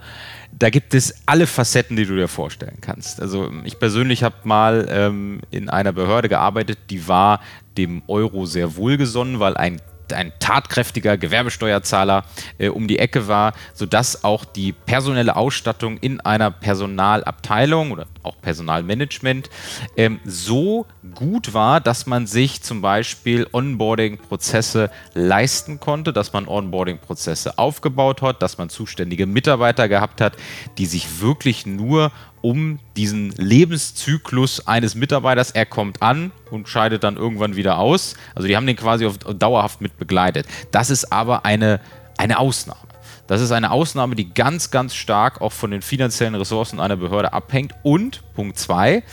Da 0.51 0.69
gibt 0.69 0.93
es 0.93 1.23
alle 1.25 1.47
Facetten, 1.47 1.95
die 1.95 2.05
du 2.05 2.15
dir 2.15 2.27
vorstellen 2.27 2.77
kannst. 2.81 3.21
Also 3.21 3.51
ich 3.63 3.79
persönlich 3.79 4.23
habe 4.23 4.35
mal 4.43 4.87
ähm, 4.89 5.41
in 5.49 5.69
einer 5.69 5.91
Behörde 5.91 6.29
gearbeitet, 6.29 6.77
die 6.89 7.07
war 7.07 7.41
dem 7.77 8.03
Euro 8.07 8.45
sehr 8.45 8.75
wohlgesonnen, 8.75 9.39
weil 9.39 9.57
ein 9.57 9.81
ein 10.13 10.31
tatkräftiger 10.39 11.17
Gewerbesteuerzahler 11.17 12.23
äh, 12.57 12.69
um 12.69 12.87
die 12.87 12.99
Ecke 12.99 13.27
war, 13.27 13.53
sodass 13.73 14.23
auch 14.23 14.45
die 14.45 14.71
personelle 14.71 15.35
Ausstattung 15.35 15.97
in 15.97 16.19
einer 16.21 16.51
Personalabteilung 16.51 17.91
oder 17.91 18.07
auch 18.23 18.39
Personalmanagement 18.41 19.49
ähm, 19.97 20.19
so 20.25 20.85
gut 21.15 21.53
war, 21.53 21.81
dass 21.81 22.05
man 22.05 22.27
sich 22.27 22.61
zum 22.61 22.81
Beispiel 22.81 23.47
Onboarding-Prozesse 23.51 24.91
leisten 25.13 25.79
konnte, 25.79 26.13
dass 26.13 26.33
man 26.33 26.47
Onboarding-Prozesse 26.47 27.57
aufgebaut 27.57 28.21
hat, 28.21 28.41
dass 28.41 28.57
man 28.57 28.69
zuständige 28.69 29.25
Mitarbeiter 29.25 29.87
gehabt 29.87 30.21
hat, 30.21 30.35
die 30.77 30.85
sich 30.85 31.21
wirklich 31.21 31.65
nur 31.65 32.11
um 32.41 32.79
diesen 32.97 33.31
Lebenszyklus 33.31 34.67
eines 34.67 34.95
Mitarbeiters. 34.95 35.51
Er 35.51 35.65
kommt 35.65 36.01
an 36.01 36.31
und 36.49 36.67
scheidet 36.67 37.03
dann 37.03 37.17
irgendwann 37.17 37.55
wieder 37.55 37.77
aus. 37.77 38.15
Also 38.35 38.47
die 38.47 38.55
haben 38.55 38.67
den 38.67 38.75
quasi 38.75 39.05
auf, 39.05 39.17
dauerhaft 39.17 39.81
mit 39.81 39.97
begleitet. 39.97 40.47
Das 40.71 40.89
ist 40.89 41.11
aber 41.11 41.45
eine, 41.45 41.79
eine 42.17 42.39
Ausnahme. 42.39 42.79
Das 43.27 43.39
ist 43.41 43.51
eine 43.51 43.71
Ausnahme, 43.71 44.15
die 44.15 44.33
ganz, 44.33 44.71
ganz 44.71 44.93
stark 44.93 45.39
auch 45.39 45.53
von 45.53 45.71
den 45.71 45.81
finanziellen 45.81 46.35
Ressourcen 46.35 46.79
einer 46.79 46.97
Behörde 46.97 47.31
abhängt 47.31 47.73
und, 47.83 48.21
Punkt 48.33 48.59
2, 48.59 49.03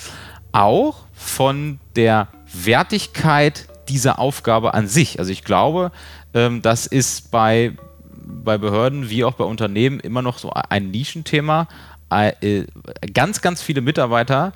auch 0.51 1.05
von 1.13 1.79
der 1.95 2.29
Wertigkeit 2.53 3.69
dieser 3.89 4.19
Aufgabe 4.19 4.75
an 4.75 4.89
sich. 4.89 5.19
Also 5.19 5.31
ich 5.31 5.45
glaube, 5.45 5.93
ähm, 6.35 6.63
das 6.63 6.87
ist 6.87 7.31
bei, 7.31 7.77
bei 8.13 8.59
Behörden 8.59 9.09
wie 9.11 9.25
auch 9.25 9.35
bei 9.35 9.45
Unternehmen 9.45 10.01
immer 10.01 10.23
noch 10.23 10.39
so 10.39 10.53
ein 10.53 10.91
Nischenthema, 10.91 11.69
ganz, 13.13 13.41
ganz 13.41 13.63
viele 13.63 13.81
Mitarbeiter 13.81 14.53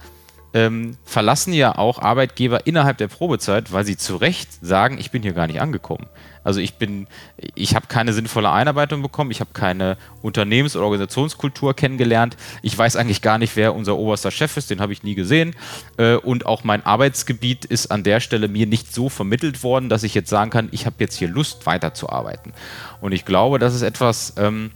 ähm, 0.54 0.96
verlassen 1.04 1.52
ja 1.52 1.78
auch 1.78 1.98
Arbeitgeber 1.98 2.66
innerhalb 2.66 2.98
der 2.98 3.08
Probezeit, 3.08 3.72
weil 3.72 3.84
sie 3.84 3.96
zu 3.96 4.16
Recht 4.16 4.48
sagen, 4.60 4.98
ich 4.98 5.10
bin 5.10 5.22
hier 5.22 5.32
gar 5.32 5.46
nicht 5.46 5.60
angekommen. 5.60 6.06
Also 6.44 6.60
ich 6.60 6.74
bin, 6.74 7.06
ich 7.54 7.74
habe 7.74 7.86
keine 7.86 8.12
sinnvolle 8.12 8.50
Einarbeitung 8.50 9.00
bekommen, 9.00 9.30
ich 9.30 9.40
habe 9.40 9.50
keine 9.54 9.96
Unternehmens- 10.22 10.74
oder 10.76 10.84
Organisationskultur 10.86 11.74
kennengelernt, 11.74 12.36
ich 12.62 12.76
weiß 12.76 12.96
eigentlich 12.96 13.22
gar 13.22 13.38
nicht, 13.38 13.54
wer 13.56 13.74
unser 13.74 13.96
oberster 13.96 14.30
Chef 14.30 14.56
ist, 14.56 14.68
den 14.68 14.80
habe 14.80 14.92
ich 14.92 15.04
nie 15.04 15.14
gesehen. 15.14 15.54
Äh, 15.96 16.16
und 16.16 16.44
auch 16.44 16.64
mein 16.64 16.84
Arbeitsgebiet 16.84 17.64
ist 17.64 17.90
an 17.90 18.02
der 18.02 18.20
Stelle 18.20 18.48
mir 18.48 18.66
nicht 18.66 18.92
so 18.92 19.08
vermittelt 19.08 19.62
worden, 19.62 19.88
dass 19.88 20.02
ich 20.02 20.14
jetzt 20.14 20.30
sagen 20.30 20.50
kann, 20.50 20.68
ich 20.72 20.84
habe 20.84 20.96
jetzt 20.98 21.16
hier 21.16 21.28
Lust 21.28 21.64
weiterzuarbeiten. 21.64 22.52
Und 23.00 23.12
ich 23.12 23.24
glaube, 23.24 23.58
das 23.58 23.74
ist 23.74 23.82
etwas, 23.82 24.34
ähm, 24.36 24.72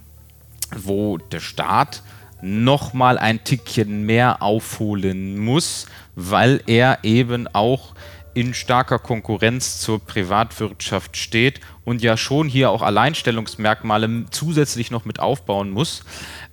wo 0.75 1.17
der 1.17 1.39
Staat 1.39 2.01
nochmal 2.41 3.17
ein 3.17 3.43
Tickchen 3.43 4.03
mehr 4.05 4.41
aufholen 4.41 5.37
muss, 5.37 5.87
weil 6.15 6.61
er 6.67 6.99
eben 7.03 7.47
auch 7.47 7.93
in 8.33 8.53
starker 8.53 8.99
Konkurrenz 8.99 9.79
zur 9.79 9.99
Privatwirtschaft 9.99 11.17
steht 11.17 11.59
und 11.85 12.03
ja 12.03 12.17
schon 12.17 12.47
hier 12.47 12.69
auch 12.69 12.83
Alleinstellungsmerkmale 12.83 14.25
zusätzlich 14.29 14.91
noch 14.91 15.05
mit 15.05 15.19
aufbauen 15.19 15.71
muss. 15.71 16.03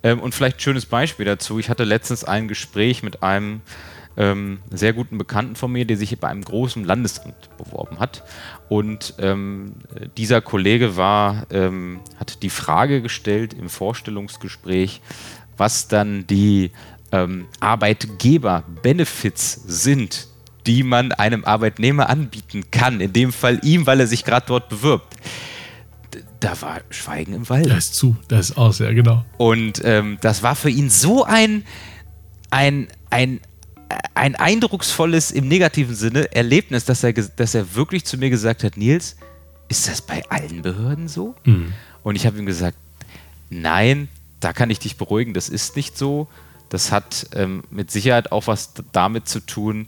Ähm, 0.01 0.19
und 0.19 0.33
vielleicht 0.33 0.57
ein 0.57 0.61
schönes 0.61 0.87
Beispiel 0.87 1.27
dazu. 1.27 1.59
Ich 1.59 1.69
hatte 1.69 1.83
letztens 1.83 2.23
ein 2.23 2.47
Gespräch 2.47 3.03
mit 3.03 3.21
einem 3.21 3.61
ähm, 4.17 4.59
sehr 4.71 4.93
guten 4.93 5.19
Bekannten 5.19 5.55
von 5.55 5.71
mir, 5.71 5.85
der 5.85 5.97
sich 5.97 6.17
bei 6.19 6.27
einem 6.27 6.43
großen 6.43 6.83
Landesamt 6.83 7.55
beworben 7.57 7.99
hat. 7.99 8.23
Und 8.67 9.13
ähm, 9.19 9.75
dieser 10.17 10.41
Kollege 10.41 10.97
war, 10.97 11.45
ähm, 11.51 11.99
hat 12.19 12.41
die 12.41 12.49
Frage 12.49 13.01
gestellt 13.01 13.53
im 13.53 13.69
Vorstellungsgespräch, 13.69 15.01
was 15.57 15.87
dann 15.87 16.27
die 16.27 16.71
ähm, 17.11 17.47
Arbeitgeber-Benefits 17.59 19.61
sind, 19.65 20.27
die 20.65 20.83
man 20.83 21.11
einem 21.11 21.45
Arbeitnehmer 21.45 22.09
anbieten 22.09 22.65
kann. 22.71 23.01
In 23.01 23.13
dem 23.13 23.31
Fall 23.31 23.59
ihm, 23.63 23.85
weil 23.85 23.99
er 23.99 24.07
sich 24.07 24.25
gerade 24.25 24.45
dort 24.47 24.69
bewirbt. 24.69 25.15
Da 26.39 26.59
war 26.61 26.81
Schweigen 26.89 27.33
im 27.33 27.49
Wald. 27.49 27.69
Da 27.69 27.77
ist 27.77 27.95
zu, 27.95 28.15
da 28.27 28.39
ist 28.39 28.57
aus, 28.57 28.79
ja, 28.79 28.91
genau. 28.91 29.25
Und 29.37 29.81
ähm, 29.83 30.17
das 30.21 30.43
war 30.43 30.55
für 30.55 30.69
ihn 30.69 30.89
so 30.89 31.23
ein, 31.23 31.63
ein, 32.49 32.87
ein, 33.09 33.39
ein 34.13 34.35
eindrucksvolles, 34.35 35.31
im 35.31 35.47
negativen 35.47 35.95
Sinne, 35.95 36.33
Erlebnis, 36.33 36.85
dass 36.85 37.03
er, 37.03 37.13
dass 37.13 37.55
er 37.55 37.75
wirklich 37.75 38.05
zu 38.05 38.17
mir 38.17 38.29
gesagt 38.29 38.63
hat: 38.63 38.77
Nils, 38.77 39.17
ist 39.67 39.87
das 39.87 40.01
bei 40.01 40.23
allen 40.29 40.61
Behörden 40.61 41.07
so? 41.07 41.35
Mhm. 41.45 41.73
Und 42.03 42.15
ich 42.15 42.25
habe 42.25 42.37
ihm 42.37 42.45
gesagt: 42.45 42.77
Nein, 43.49 44.07
da 44.39 44.53
kann 44.53 44.69
ich 44.69 44.79
dich 44.79 44.97
beruhigen, 44.97 45.33
das 45.33 45.49
ist 45.49 45.75
nicht 45.75 45.97
so. 45.97 46.27
Das 46.69 46.91
hat 46.91 47.27
ähm, 47.33 47.63
mit 47.69 47.91
Sicherheit 47.91 48.31
auch 48.31 48.47
was 48.47 48.73
damit 48.91 49.27
zu 49.27 49.39
tun, 49.39 49.87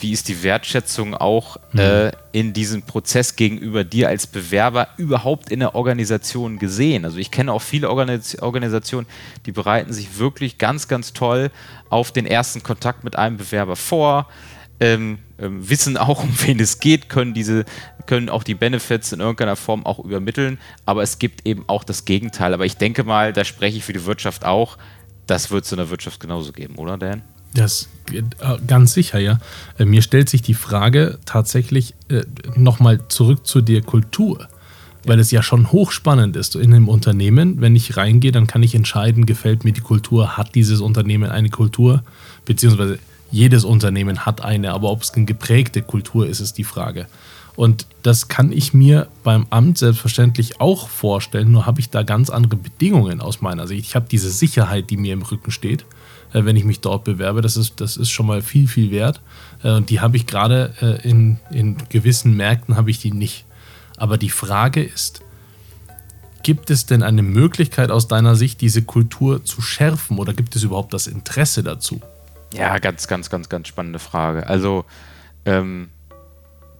wie 0.00 0.12
ist 0.12 0.28
die 0.28 0.42
Wertschätzung 0.42 1.14
auch 1.14 1.56
mhm. 1.72 1.80
äh, 1.80 2.12
in 2.32 2.52
diesem 2.52 2.82
Prozess 2.82 3.36
gegenüber 3.36 3.84
dir 3.84 4.08
als 4.08 4.26
Bewerber 4.26 4.88
überhaupt 4.96 5.50
in 5.50 5.60
der 5.60 5.74
Organisation 5.74 6.58
gesehen. 6.58 7.04
Also 7.04 7.18
ich 7.18 7.30
kenne 7.30 7.52
auch 7.52 7.62
viele 7.62 7.88
Organis 7.88 8.40
Organisationen, 8.40 9.06
die 9.46 9.52
bereiten 9.52 9.92
sich 9.92 10.18
wirklich 10.18 10.58
ganz, 10.58 10.88
ganz 10.88 11.12
toll 11.12 11.50
auf 11.90 12.12
den 12.12 12.26
ersten 12.26 12.62
Kontakt 12.62 13.04
mit 13.04 13.16
einem 13.16 13.38
Bewerber 13.38 13.76
vor. 13.76 14.28
Ähm, 14.80 15.18
ähm, 15.40 15.68
wissen 15.68 15.96
auch, 15.96 16.22
um 16.22 16.32
wen 16.42 16.60
es 16.60 16.78
geht, 16.78 17.08
können 17.08 17.34
diese, 17.34 17.64
können 18.08 18.28
auch 18.28 18.42
die 18.42 18.56
Benefits 18.56 19.12
in 19.12 19.20
irgendeiner 19.20 19.54
Form 19.54 19.86
auch 19.86 20.00
übermitteln, 20.00 20.58
aber 20.84 21.04
es 21.04 21.20
gibt 21.20 21.46
eben 21.46 21.64
auch 21.68 21.84
das 21.84 22.04
Gegenteil. 22.04 22.52
Aber 22.52 22.66
ich 22.66 22.76
denke 22.76 23.04
mal, 23.04 23.32
da 23.32 23.44
spreche 23.44 23.76
ich 23.76 23.84
für 23.84 23.92
die 23.92 24.04
Wirtschaft 24.04 24.44
auch, 24.44 24.78
das 25.28 25.52
wird 25.52 25.64
es 25.64 25.70
in 25.70 25.78
der 25.78 25.90
Wirtschaft 25.90 26.18
genauso 26.18 26.50
geben, 26.52 26.74
oder 26.76 26.98
Dan? 26.98 27.22
Das 27.54 27.88
äh, 28.12 28.22
ganz 28.66 28.94
sicher, 28.94 29.18
ja. 29.18 29.38
Äh, 29.78 29.84
mir 29.84 30.02
stellt 30.02 30.28
sich 30.28 30.42
die 30.42 30.54
Frage 30.54 31.18
tatsächlich 31.24 31.94
äh, 32.08 32.22
nochmal 32.56 33.06
zurück 33.08 33.46
zu 33.46 33.60
der 33.60 33.82
Kultur 33.82 34.48
weil 35.04 35.20
es 35.20 35.30
ja 35.30 35.42
schon 35.42 35.72
hochspannend 35.72 36.36
ist. 36.36 36.54
In 36.54 36.74
einem 36.74 36.88
Unternehmen, 36.88 37.60
wenn 37.62 37.74
ich 37.74 37.96
reingehe, 37.96 38.32
dann 38.32 38.46
kann 38.46 38.62
ich 38.62 38.74
entscheiden, 38.74 39.24
gefällt 39.24 39.64
mir 39.64 39.72
die 39.72 39.80
Kultur, 39.80 40.36
hat 40.36 40.54
dieses 40.54 40.80
Unternehmen 40.80 41.30
eine 41.30 41.48
Kultur, 41.48 42.02
beziehungsweise 42.44 42.98
jedes 43.30 43.64
Unternehmen 43.64 44.26
hat 44.26 44.42
eine, 44.42 44.72
aber 44.72 44.90
ob 44.90 45.02
es 45.02 45.12
eine 45.14 45.24
geprägte 45.24 45.82
Kultur 45.82 46.26
ist, 46.26 46.40
ist 46.40 46.58
die 46.58 46.64
Frage. 46.64 47.06
Und 47.58 47.88
das 48.04 48.28
kann 48.28 48.52
ich 48.52 48.72
mir 48.72 49.08
beim 49.24 49.48
Amt 49.50 49.78
selbstverständlich 49.78 50.60
auch 50.60 50.88
vorstellen, 50.88 51.50
nur 51.50 51.66
habe 51.66 51.80
ich 51.80 51.90
da 51.90 52.04
ganz 52.04 52.30
andere 52.30 52.54
Bedingungen 52.54 53.20
aus 53.20 53.40
meiner 53.40 53.66
Sicht. 53.66 53.84
Ich 53.84 53.96
habe 53.96 54.06
diese 54.08 54.30
Sicherheit, 54.30 54.90
die 54.90 54.96
mir 54.96 55.12
im 55.12 55.22
Rücken 55.22 55.50
steht, 55.50 55.84
äh, 56.32 56.44
wenn 56.44 56.54
ich 56.54 56.62
mich 56.62 56.78
dort 56.78 57.02
bewerbe. 57.02 57.42
Das 57.42 57.56
ist, 57.56 57.80
das 57.80 57.96
ist 57.96 58.10
schon 58.10 58.26
mal 58.26 58.42
viel, 58.42 58.68
viel 58.68 58.92
wert. 58.92 59.20
Äh, 59.64 59.72
und 59.72 59.90
die 59.90 59.98
habe 59.98 60.16
ich 60.16 60.26
gerade 60.26 60.72
äh, 60.80 61.08
in, 61.08 61.40
in 61.50 61.76
gewissen 61.88 62.36
Märkten 62.36 62.76
habe 62.76 62.92
ich 62.92 63.00
die 63.00 63.10
nicht. 63.10 63.44
Aber 63.96 64.18
die 64.18 64.30
Frage 64.30 64.80
ist, 64.80 65.22
gibt 66.44 66.70
es 66.70 66.86
denn 66.86 67.02
eine 67.02 67.24
Möglichkeit 67.24 67.90
aus 67.90 68.06
deiner 68.06 68.36
Sicht, 68.36 68.60
diese 68.60 68.82
Kultur 68.82 69.44
zu 69.44 69.62
schärfen 69.62 70.20
oder 70.20 70.32
gibt 70.32 70.54
es 70.54 70.62
überhaupt 70.62 70.94
das 70.94 71.08
Interesse 71.08 71.64
dazu? 71.64 72.00
Ja, 72.54 72.78
ganz, 72.78 73.08
ganz, 73.08 73.28
ganz, 73.30 73.48
ganz 73.48 73.66
spannende 73.66 73.98
Frage. 73.98 74.46
Also, 74.46 74.84
ähm, 75.44 75.88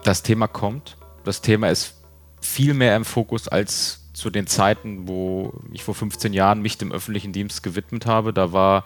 das 0.04 0.22
Thema 0.22 0.46
kommt. 0.46 0.96
Das 1.24 1.40
Thema 1.42 1.68
ist 1.68 1.94
viel 2.40 2.74
mehr 2.74 2.96
im 2.96 3.04
Fokus 3.04 3.48
als 3.48 4.10
zu 4.12 4.30
den 4.30 4.46
Zeiten, 4.46 5.06
wo 5.06 5.52
ich 5.72 5.84
vor 5.84 5.94
15 5.94 6.32
Jahren 6.32 6.60
mich 6.60 6.78
dem 6.78 6.92
öffentlichen 6.92 7.32
Dienst 7.32 7.62
gewidmet 7.62 8.06
habe. 8.06 8.32
Da 8.32 8.52
war 8.52 8.84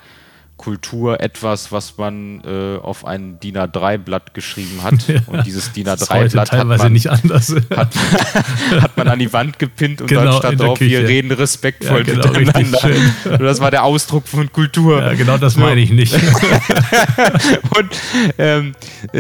Kultur 0.63 1.21
etwas, 1.21 1.73
was 1.73 1.99
man 1.99 2.41
äh, 2.45 2.79
auf 2.81 3.05
ein 3.05 3.41
DIN 3.41 3.57
A3-Blatt 3.57 4.33
geschrieben 4.33 4.83
hat. 4.83 4.93
Ja, 5.13 5.19
und 5.27 5.45
dieses 5.45 5.73
DIN 5.73 5.89
A3-Blatt 5.89 6.53
hat, 6.53 6.67
man, 6.67 6.93
nicht 6.93 7.11
anders. 7.11 7.55
Hat, 7.75 7.93
hat 8.81 8.97
man 8.97 9.09
an 9.09 9.19
die 9.19 9.33
Wand 9.33 9.59
gepinnt 9.59 10.01
und 10.01 10.07
genau, 10.07 10.25
dann 10.25 10.35
stand 10.35 10.61
drauf, 10.61 10.81
wir 10.81 11.07
reden 11.07 11.33
respektvoll 11.33 12.07
ja, 12.07 12.15
genau, 12.15 12.39
miteinander. 12.39 12.79
das 13.39 13.61
war 13.61 13.73
der 13.73 13.83
Ausdruck 13.83 14.29
von 14.29 14.51
Kultur. 14.53 15.01
Ja, 15.01 15.15
genau 15.15 15.39
das 15.39 15.57
meine 15.57 15.81
ich 15.81 15.91
nicht. 15.91 16.15
und 16.15 17.91
ähm, 18.39 18.75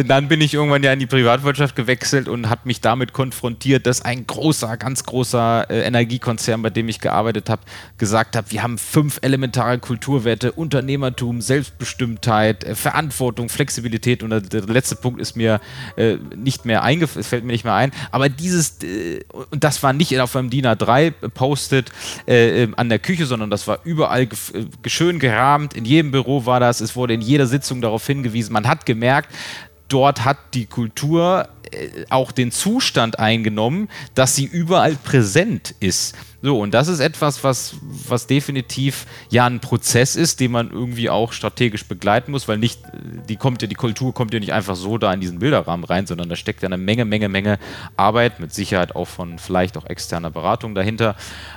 dann 0.06 0.28
bin 0.28 0.40
ich 0.40 0.54
irgendwann 0.54 0.82
ja 0.84 0.92
in 0.92 1.00
die 1.00 1.06
Privatwirtschaft 1.06 1.74
gewechselt 1.74 2.28
und 2.28 2.48
habe 2.48 2.60
mich 2.64 2.80
damit 2.80 3.12
konfrontiert, 3.12 3.86
dass 3.86 4.02
ein 4.02 4.26
großer, 4.26 4.76
ganz 4.76 5.04
großer 5.04 5.68
äh, 5.68 5.80
Energiekonzern, 5.80 6.62
bei 6.62 6.70
dem 6.70 6.88
ich 6.88 7.00
gearbeitet 7.00 7.50
habe, 7.50 7.62
gesagt 7.98 8.36
hat, 8.36 8.52
wir 8.52 8.62
haben 8.62 8.78
fünf 8.78 9.18
elementare 9.22 9.78
Kulturwerte, 9.78 10.52
Unternehmertum, 10.52 11.31
Eigentum, 11.32 11.40
Selbstbestimmtheit, 11.40 12.64
äh, 12.64 12.74
Verantwortung, 12.74 13.48
Flexibilität 13.48 14.22
und 14.22 14.30
der 14.30 14.62
letzte 14.62 14.96
Punkt 14.96 15.20
ist 15.20 15.36
mir 15.36 15.60
äh, 15.96 16.16
nicht 16.36 16.64
mehr 16.64 16.82
eingefallen, 16.82 17.24
fällt 17.24 17.44
mir 17.44 17.52
nicht 17.52 17.64
mehr 17.64 17.74
ein. 17.74 17.92
Aber 18.10 18.28
dieses, 18.28 18.82
äh, 18.82 19.20
und 19.50 19.64
das 19.64 19.82
war 19.82 19.92
nicht 19.92 20.18
auf 20.20 20.36
einem 20.36 20.50
DIN 20.50 20.66
A3-Posted 20.66 21.90
äh, 22.26 22.68
an 22.76 22.88
der 22.88 22.98
Küche, 22.98 23.26
sondern 23.26 23.50
das 23.50 23.66
war 23.66 23.80
überall 23.84 24.28
schön 24.86 25.18
gerahmt. 25.18 25.74
In 25.74 25.84
jedem 25.84 26.10
Büro 26.10 26.46
war 26.46 26.60
das. 26.60 26.80
Es 26.80 26.96
wurde 26.96 27.14
in 27.14 27.20
jeder 27.20 27.46
Sitzung 27.46 27.80
darauf 27.80 28.06
hingewiesen. 28.06 28.52
Man 28.52 28.68
hat 28.68 28.86
gemerkt, 28.86 29.32
dort 29.88 30.24
hat 30.24 30.38
die 30.54 30.66
Kultur 30.66 31.48
äh, 31.72 32.04
auch 32.10 32.32
den 32.32 32.50
Zustand 32.50 33.18
eingenommen, 33.18 33.88
dass 34.14 34.36
sie 34.36 34.44
überall 34.44 34.96
präsent 34.96 35.74
ist. 35.80 36.14
So, 36.44 36.58
und 36.58 36.74
das 36.74 36.88
ist 36.88 36.98
etwas, 36.98 37.44
was, 37.44 37.76
was 37.80 38.26
definitiv 38.26 39.06
ja 39.30 39.46
ein 39.46 39.60
Prozess 39.60 40.16
ist, 40.16 40.40
den 40.40 40.50
man 40.50 40.72
irgendwie 40.72 41.08
auch 41.08 41.32
strategisch 41.32 41.86
begleiten 41.86 42.32
muss, 42.32 42.48
weil 42.48 42.58
nicht, 42.58 42.80
die 43.28 43.36
kommt 43.36 43.62
ja, 43.62 43.68
die 43.68 43.76
Kultur 43.76 44.12
kommt 44.12 44.34
ja 44.34 44.40
nicht 44.40 44.52
einfach 44.52 44.74
so 44.74 44.98
da 44.98 45.12
in 45.12 45.20
diesen 45.20 45.38
Bilderrahmen 45.38 45.84
rein, 45.84 46.06
sondern 46.06 46.28
da 46.28 46.34
steckt 46.34 46.62
ja 46.62 46.68
eine 46.68 46.78
Menge, 46.78 47.04
Menge, 47.04 47.28
Menge 47.28 47.60
Arbeit, 47.96 48.40
mit 48.40 48.52
Sicherheit 48.52 48.96
auch 48.96 49.06
von 49.06 49.38
vielleicht 49.38 49.76
auch 49.76 49.86
externer 49.86 50.32
Beratung 50.32 50.74
dahinter. 50.74 51.14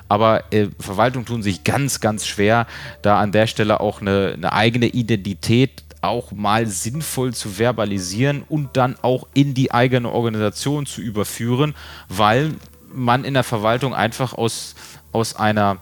Aber 0.07 0.53
äh, 0.53 0.67
Verwaltung 0.79 1.25
tun 1.25 1.41
sich 1.41 1.63
ganz, 1.63 1.99
ganz 1.99 2.27
schwer, 2.27 2.67
da 3.01 3.19
an 3.19 3.31
der 3.31 3.47
Stelle 3.47 3.79
auch 3.79 4.01
eine, 4.01 4.33
eine 4.35 4.53
eigene 4.53 4.85
Identität 4.85 5.84
auch 6.07 6.31
mal 6.31 6.67
sinnvoll 6.67 7.33
zu 7.33 7.49
verbalisieren 7.49 8.43
und 8.47 8.77
dann 8.77 8.95
auch 9.01 9.27
in 9.33 9.53
die 9.53 9.71
eigene 9.71 10.11
Organisation 10.11 10.85
zu 10.85 11.01
überführen, 11.01 11.75
weil 12.09 12.53
man 12.93 13.23
in 13.23 13.33
der 13.33 13.43
Verwaltung 13.43 13.93
einfach 13.93 14.33
aus, 14.33 14.75
aus 15.11 15.35
einer, 15.35 15.77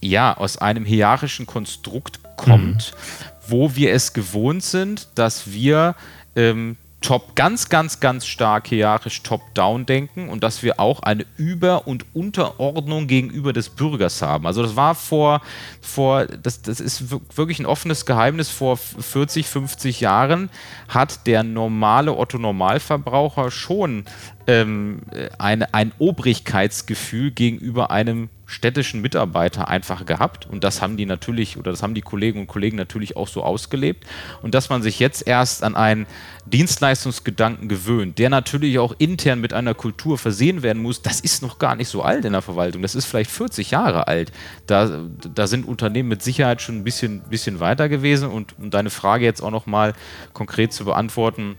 ja, 0.00 0.36
aus 0.36 0.58
einem 0.58 0.84
hierarchischen 0.84 1.46
Konstrukt 1.46 2.20
kommt, 2.36 2.92
mhm. 2.92 3.50
wo 3.50 3.76
wir 3.76 3.92
es 3.92 4.12
gewohnt 4.12 4.62
sind, 4.62 5.08
dass 5.14 5.52
wir 5.52 5.94
ähm, 6.34 6.76
top, 7.00 7.36
ganz, 7.36 7.68
ganz, 7.68 8.00
ganz 8.00 8.26
stark 8.26 8.68
hierarchisch 8.68 9.22
top-down 9.22 9.86
denken 9.86 10.28
und 10.28 10.42
dass 10.42 10.62
wir 10.62 10.80
auch 10.80 11.00
eine 11.00 11.26
Über- 11.36 11.86
und 11.86 12.04
Unterordnung 12.14 13.06
gegenüber 13.06 13.52
des 13.52 13.68
Bürgers 13.68 14.22
haben. 14.22 14.46
Also 14.46 14.62
das 14.62 14.76
war 14.76 14.94
vor, 14.94 15.40
vor 15.80 16.26
das, 16.26 16.62
das 16.62 16.80
ist 16.80 17.10
wirklich 17.36 17.60
ein 17.60 17.66
offenes 17.66 18.06
Geheimnis, 18.06 18.48
vor 18.48 18.76
40, 18.76 19.46
50 19.46 20.00
Jahren 20.00 20.50
hat 20.88 21.26
der 21.26 21.42
normale 21.42 22.16
Otto-Normalverbraucher 22.16 23.50
schon 23.50 24.04
ähm, 24.46 25.02
eine, 25.38 25.74
ein 25.74 25.92
Obrigkeitsgefühl 25.98 27.30
gegenüber 27.30 27.90
einem 27.90 28.30
städtischen 28.46 29.02
Mitarbeiter 29.02 29.66
einfach 29.68 30.06
gehabt 30.06 30.46
und 30.46 30.62
das 30.62 30.80
haben 30.80 30.96
die 30.96 31.04
natürlich 31.04 31.56
oder 31.58 31.72
das 31.72 31.82
haben 31.82 31.94
die 31.94 32.00
Kollegen 32.00 32.40
und 32.40 32.46
Kollegen 32.46 32.76
natürlich 32.76 33.16
auch 33.16 33.26
so 33.26 33.42
ausgelebt 33.42 34.06
und 34.40 34.54
dass 34.54 34.68
man 34.68 34.82
sich 34.82 35.00
jetzt 35.00 35.26
erst 35.26 35.64
an 35.64 35.74
einen 35.74 36.06
Dienstleistungsgedanken 36.46 37.68
gewöhnt, 37.68 38.20
der 38.20 38.30
natürlich 38.30 38.78
auch 38.78 38.94
intern 38.98 39.40
mit 39.40 39.52
einer 39.52 39.74
Kultur 39.74 40.16
versehen 40.16 40.62
werden 40.62 40.80
muss, 40.80 41.02
das 41.02 41.18
ist 41.20 41.42
noch 41.42 41.58
gar 41.58 41.74
nicht 41.74 41.88
so 41.88 42.02
alt 42.02 42.24
in 42.24 42.32
der 42.32 42.42
Verwaltung, 42.42 42.82
das 42.82 42.94
ist 42.94 43.06
vielleicht 43.06 43.32
40 43.32 43.72
Jahre 43.72 44.06
alt. 44.06 44.30
Da, 44.66 45.06
da 45.34 45.46
sind 45.48 45.66
Unternehmen 45.66 46.08
mit 46.08 46.22
Sicherheit 46.22 46.62
schon 46.62 46.76
ein 46.76 46.84
bisschen, 46.84 47.22
bisschen 47.22 47.58
weiter 47.58 47.88
gewesen 47.88 48.30
und 48.30 48.56
um 48.58 48.70
deine 48.70 48.90
Frage 48.90 49.24
jetzt 49.24 49.42
auch 49.42 49.50
nochmal 49.50 49.94
konkret 50.34 50.72
zu 50.72 50.84
beantworten, 50.84 51.56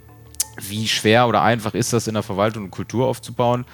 wie 0.70 0.88
schwer 0.88 1.28
oder 1.28 1.42
einfach 1.42 1.74
ist 1.74 1.92
das 1.92 2.08
in 2.08 2.14
der 2.14 2.24
Verwaltung 2.24 2.72
Kultur 2.72 3.08
aufzubauen? 3.08 3.66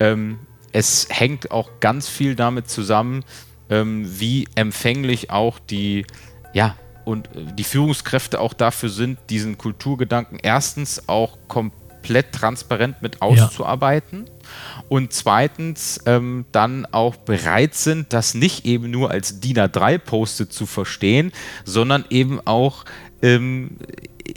Ähm, 0.00 0.40
es 0.72 1.08
hängt 1.10 1.50
auch 1.50 1.70
ganz 1.80 2.08
viel 2.08 2.34
damit 2.34 2.68
zusammen, 2.68 3.24
ähm, 3.70 4.04
wie 4.20 4.48
empfänglich 4.54 5.30
auch 5.30 5.58
die, 5.58 6.06
ja, 6.52 6.76
und 7.04 7.28
äh, 7.28 7.52
die 7.54 7.64
Führungskräfte 7.64 8.40
auch 8.40 8.52
dafür 8.52 8.88
sind, 8.90 9.18
diesen 9.30 9.58
Kulturgedanken 9.58 10.38
erstens 10.42 11.08
auch 11.08 11.38
komplett 11.48 12.32
transparent 12.32 13.02
mit 13.02 13.22
auszuarbeiten. 13.22 14.26
Ja. 14.26 14.84
Und 14.88 15.12
zweitens 15.12 16.00
ähm, 16.06 16.44
dann 16.52 16.86
auch 16.86 17.16
bereit 17.16 17.74
sind, 17.74 18.12
das 18.12 18.34
nicht 18.34 18.66
eben 18.66 18.90
nur 18.90 19.10
als 19.10 19.40
DIN 19.40 19.56
A3-Poste 19.56 20.48
zu 20.48 20.66
verstehen, 20.66 21.32
sondern 21.64 22.04
eben 22.10 22.40
auch 22.44 22.84
ähm, 23.22 23.78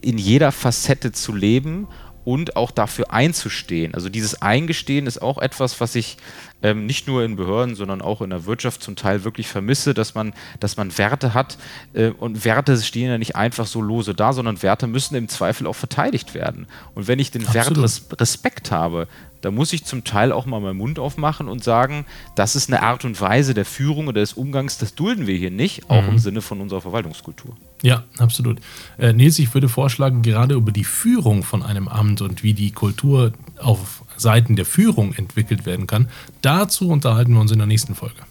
in 0.01 0.17
jeder 0.17 0.51
Facette 0.51 1.11
zu 1.11 1.33
leben 1.33 1.87
und 2.29 2.55
auch 2.55 2.69
dafür 2.69 3.11
einzustehen. 3.11 3.95
Also 3.95 4.07
dieses 4.07 4.39
Eingestehen 4.43 5.07
ist 5.07 5.19
auch 5.19 5.39
etwas, 5.39 5.81
was 5.81 5.95
ich 5.95 6.17
ähm, 6.61 6.85
nicht 6.85 7.07
nur 7.07 7.23
in 7.23 7.35
Behörden, 7.35 7.75
sondern 7.75 8.01
auch 8.01 8.21
in 8.21 8.29
der 8.29 8.45
Wirtschaft 8.45 8.83
zum 8.83 8.95
Teil 8.95 9.23
wirklich 9.23 9.47
vermisse, 9.47 9.93
dass 9.93 10.15
man, 10.15 10.33
dass 10.59 10.77
man 10.77 10.97
Werte 10.97 11.33
hat 11.33 11.57
äh, 11.93 12.09
und 12.09 12.45
Werte 12.45 12.77
stehen 12.77 13.09
ja 13.09 13.17
nicht 13.17 13.35
einfach 13.35 13.67
so 13.67 13.81
lose 13.81 14.13
da, 14.13 14.33
sondern 14.33 14.61
Werte 14.61 14.87
müssen 14.87 15.15
im 15.15 15.27
Zweifel 15.27 15.67
auch 15.67 15.75
verteidigt 15.75 16.33
werden. 16.33 16.67
Und 16.95 17.07
wenn 17.07 17.19
ich 17.19 17.31
den 17.31 17.45
Absolut. 17.45 17.77
Wert 17.77 17.83
Res 17.83 18.05
Respekt 18.19 18.71
habe, 18.71 19.07
da 19.41 19.51
muss 19.51 19.71
ich 19.71 19.85
zum 19.85 20.03
Teil 20.03 20.31
auch 20.31 20.45
mal 20.45 20.59
meinen 20.59 20.77
Mund 20.77 20.99
aufmachen 20.99 21.47
und 21.47 21.63
sagen, 21.63 22.05
das 22.35 22.55
ist 22.55 22.69
eine 22.69 22.81
Art 22.81 23.05
und 23.05 23.19
Weise 23.21 23.53
der 23.53 23.65
Führung 23.65 24.07
oder 24.07 24.19
des 24.19 24.33
Umgangs, 24.33 24.77
das 24.77 24.95
dulden 24.95 25.27
wir 25.27 25.37
hier 25.37 25.51
nicht, 25.51 25.89
auch 25.89 26.03
mhm. 26.03 26.09
im 26.09 26.19
Sinne 26.19 26.41
von 26.41 26.59
unserer 26.59 26.81
Verwaltungskultur. 26.81 27.55
Ja, 27.81 28.03
absolut. 28.17 28.59
Äh, 28.97 29.13
Nils, 29.13 29.39
ich 29.39 29.53
würde 29.53 29.69
vorschlagen, 29.69 30.21
gerade 30.21 30.55
über 30.55 30.71
die 30.71 30.83
Führung 30.83 31.43
von 31.43 31.63
einem 31.63 31.87
Amt 31.87 32.21
und 32.21 32.43
wie 32.43 32.53
die 32.53 32.71
Kultur 32.71 33.31
auf 33.59 34.03
Seiten 34.17 34.55
der 34.55 34.65
Führung 34.65 35.13
entwickelt 35.13 35.65
werden 35.65 35.87
kann, 35.87 36.09
dazu 36.41 36.89
unterhalten 36.89 37.33
wir 37.33 37.41
uns 37.41 37.51
in 37.51 37.57
der 37.57 37.67
nächsten 37.67 37.95
Folge. 37.95 38.21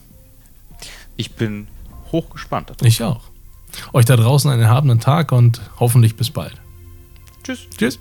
Ich 1.16 1.32
bin 1.32 1.68
hochgespannt. 2.12 2.70
Darauf. 2.70 2.86
Ich 2.86 3.02
auch. 3.02 3.22
Euch 3.92 4.04
da 4.04 4.16
draußen 4.16 4.50
einen 4.50 4.62
erhabenen 4.62 5.00
Tag 5.00 5.32
und 5.32 5.60
hoffentlich 5.78 6.16
bis 6.16 6.30
bald. 6.30 6.54
Tschüss. 7.42 7.66
Tschüss. 7.76 7.98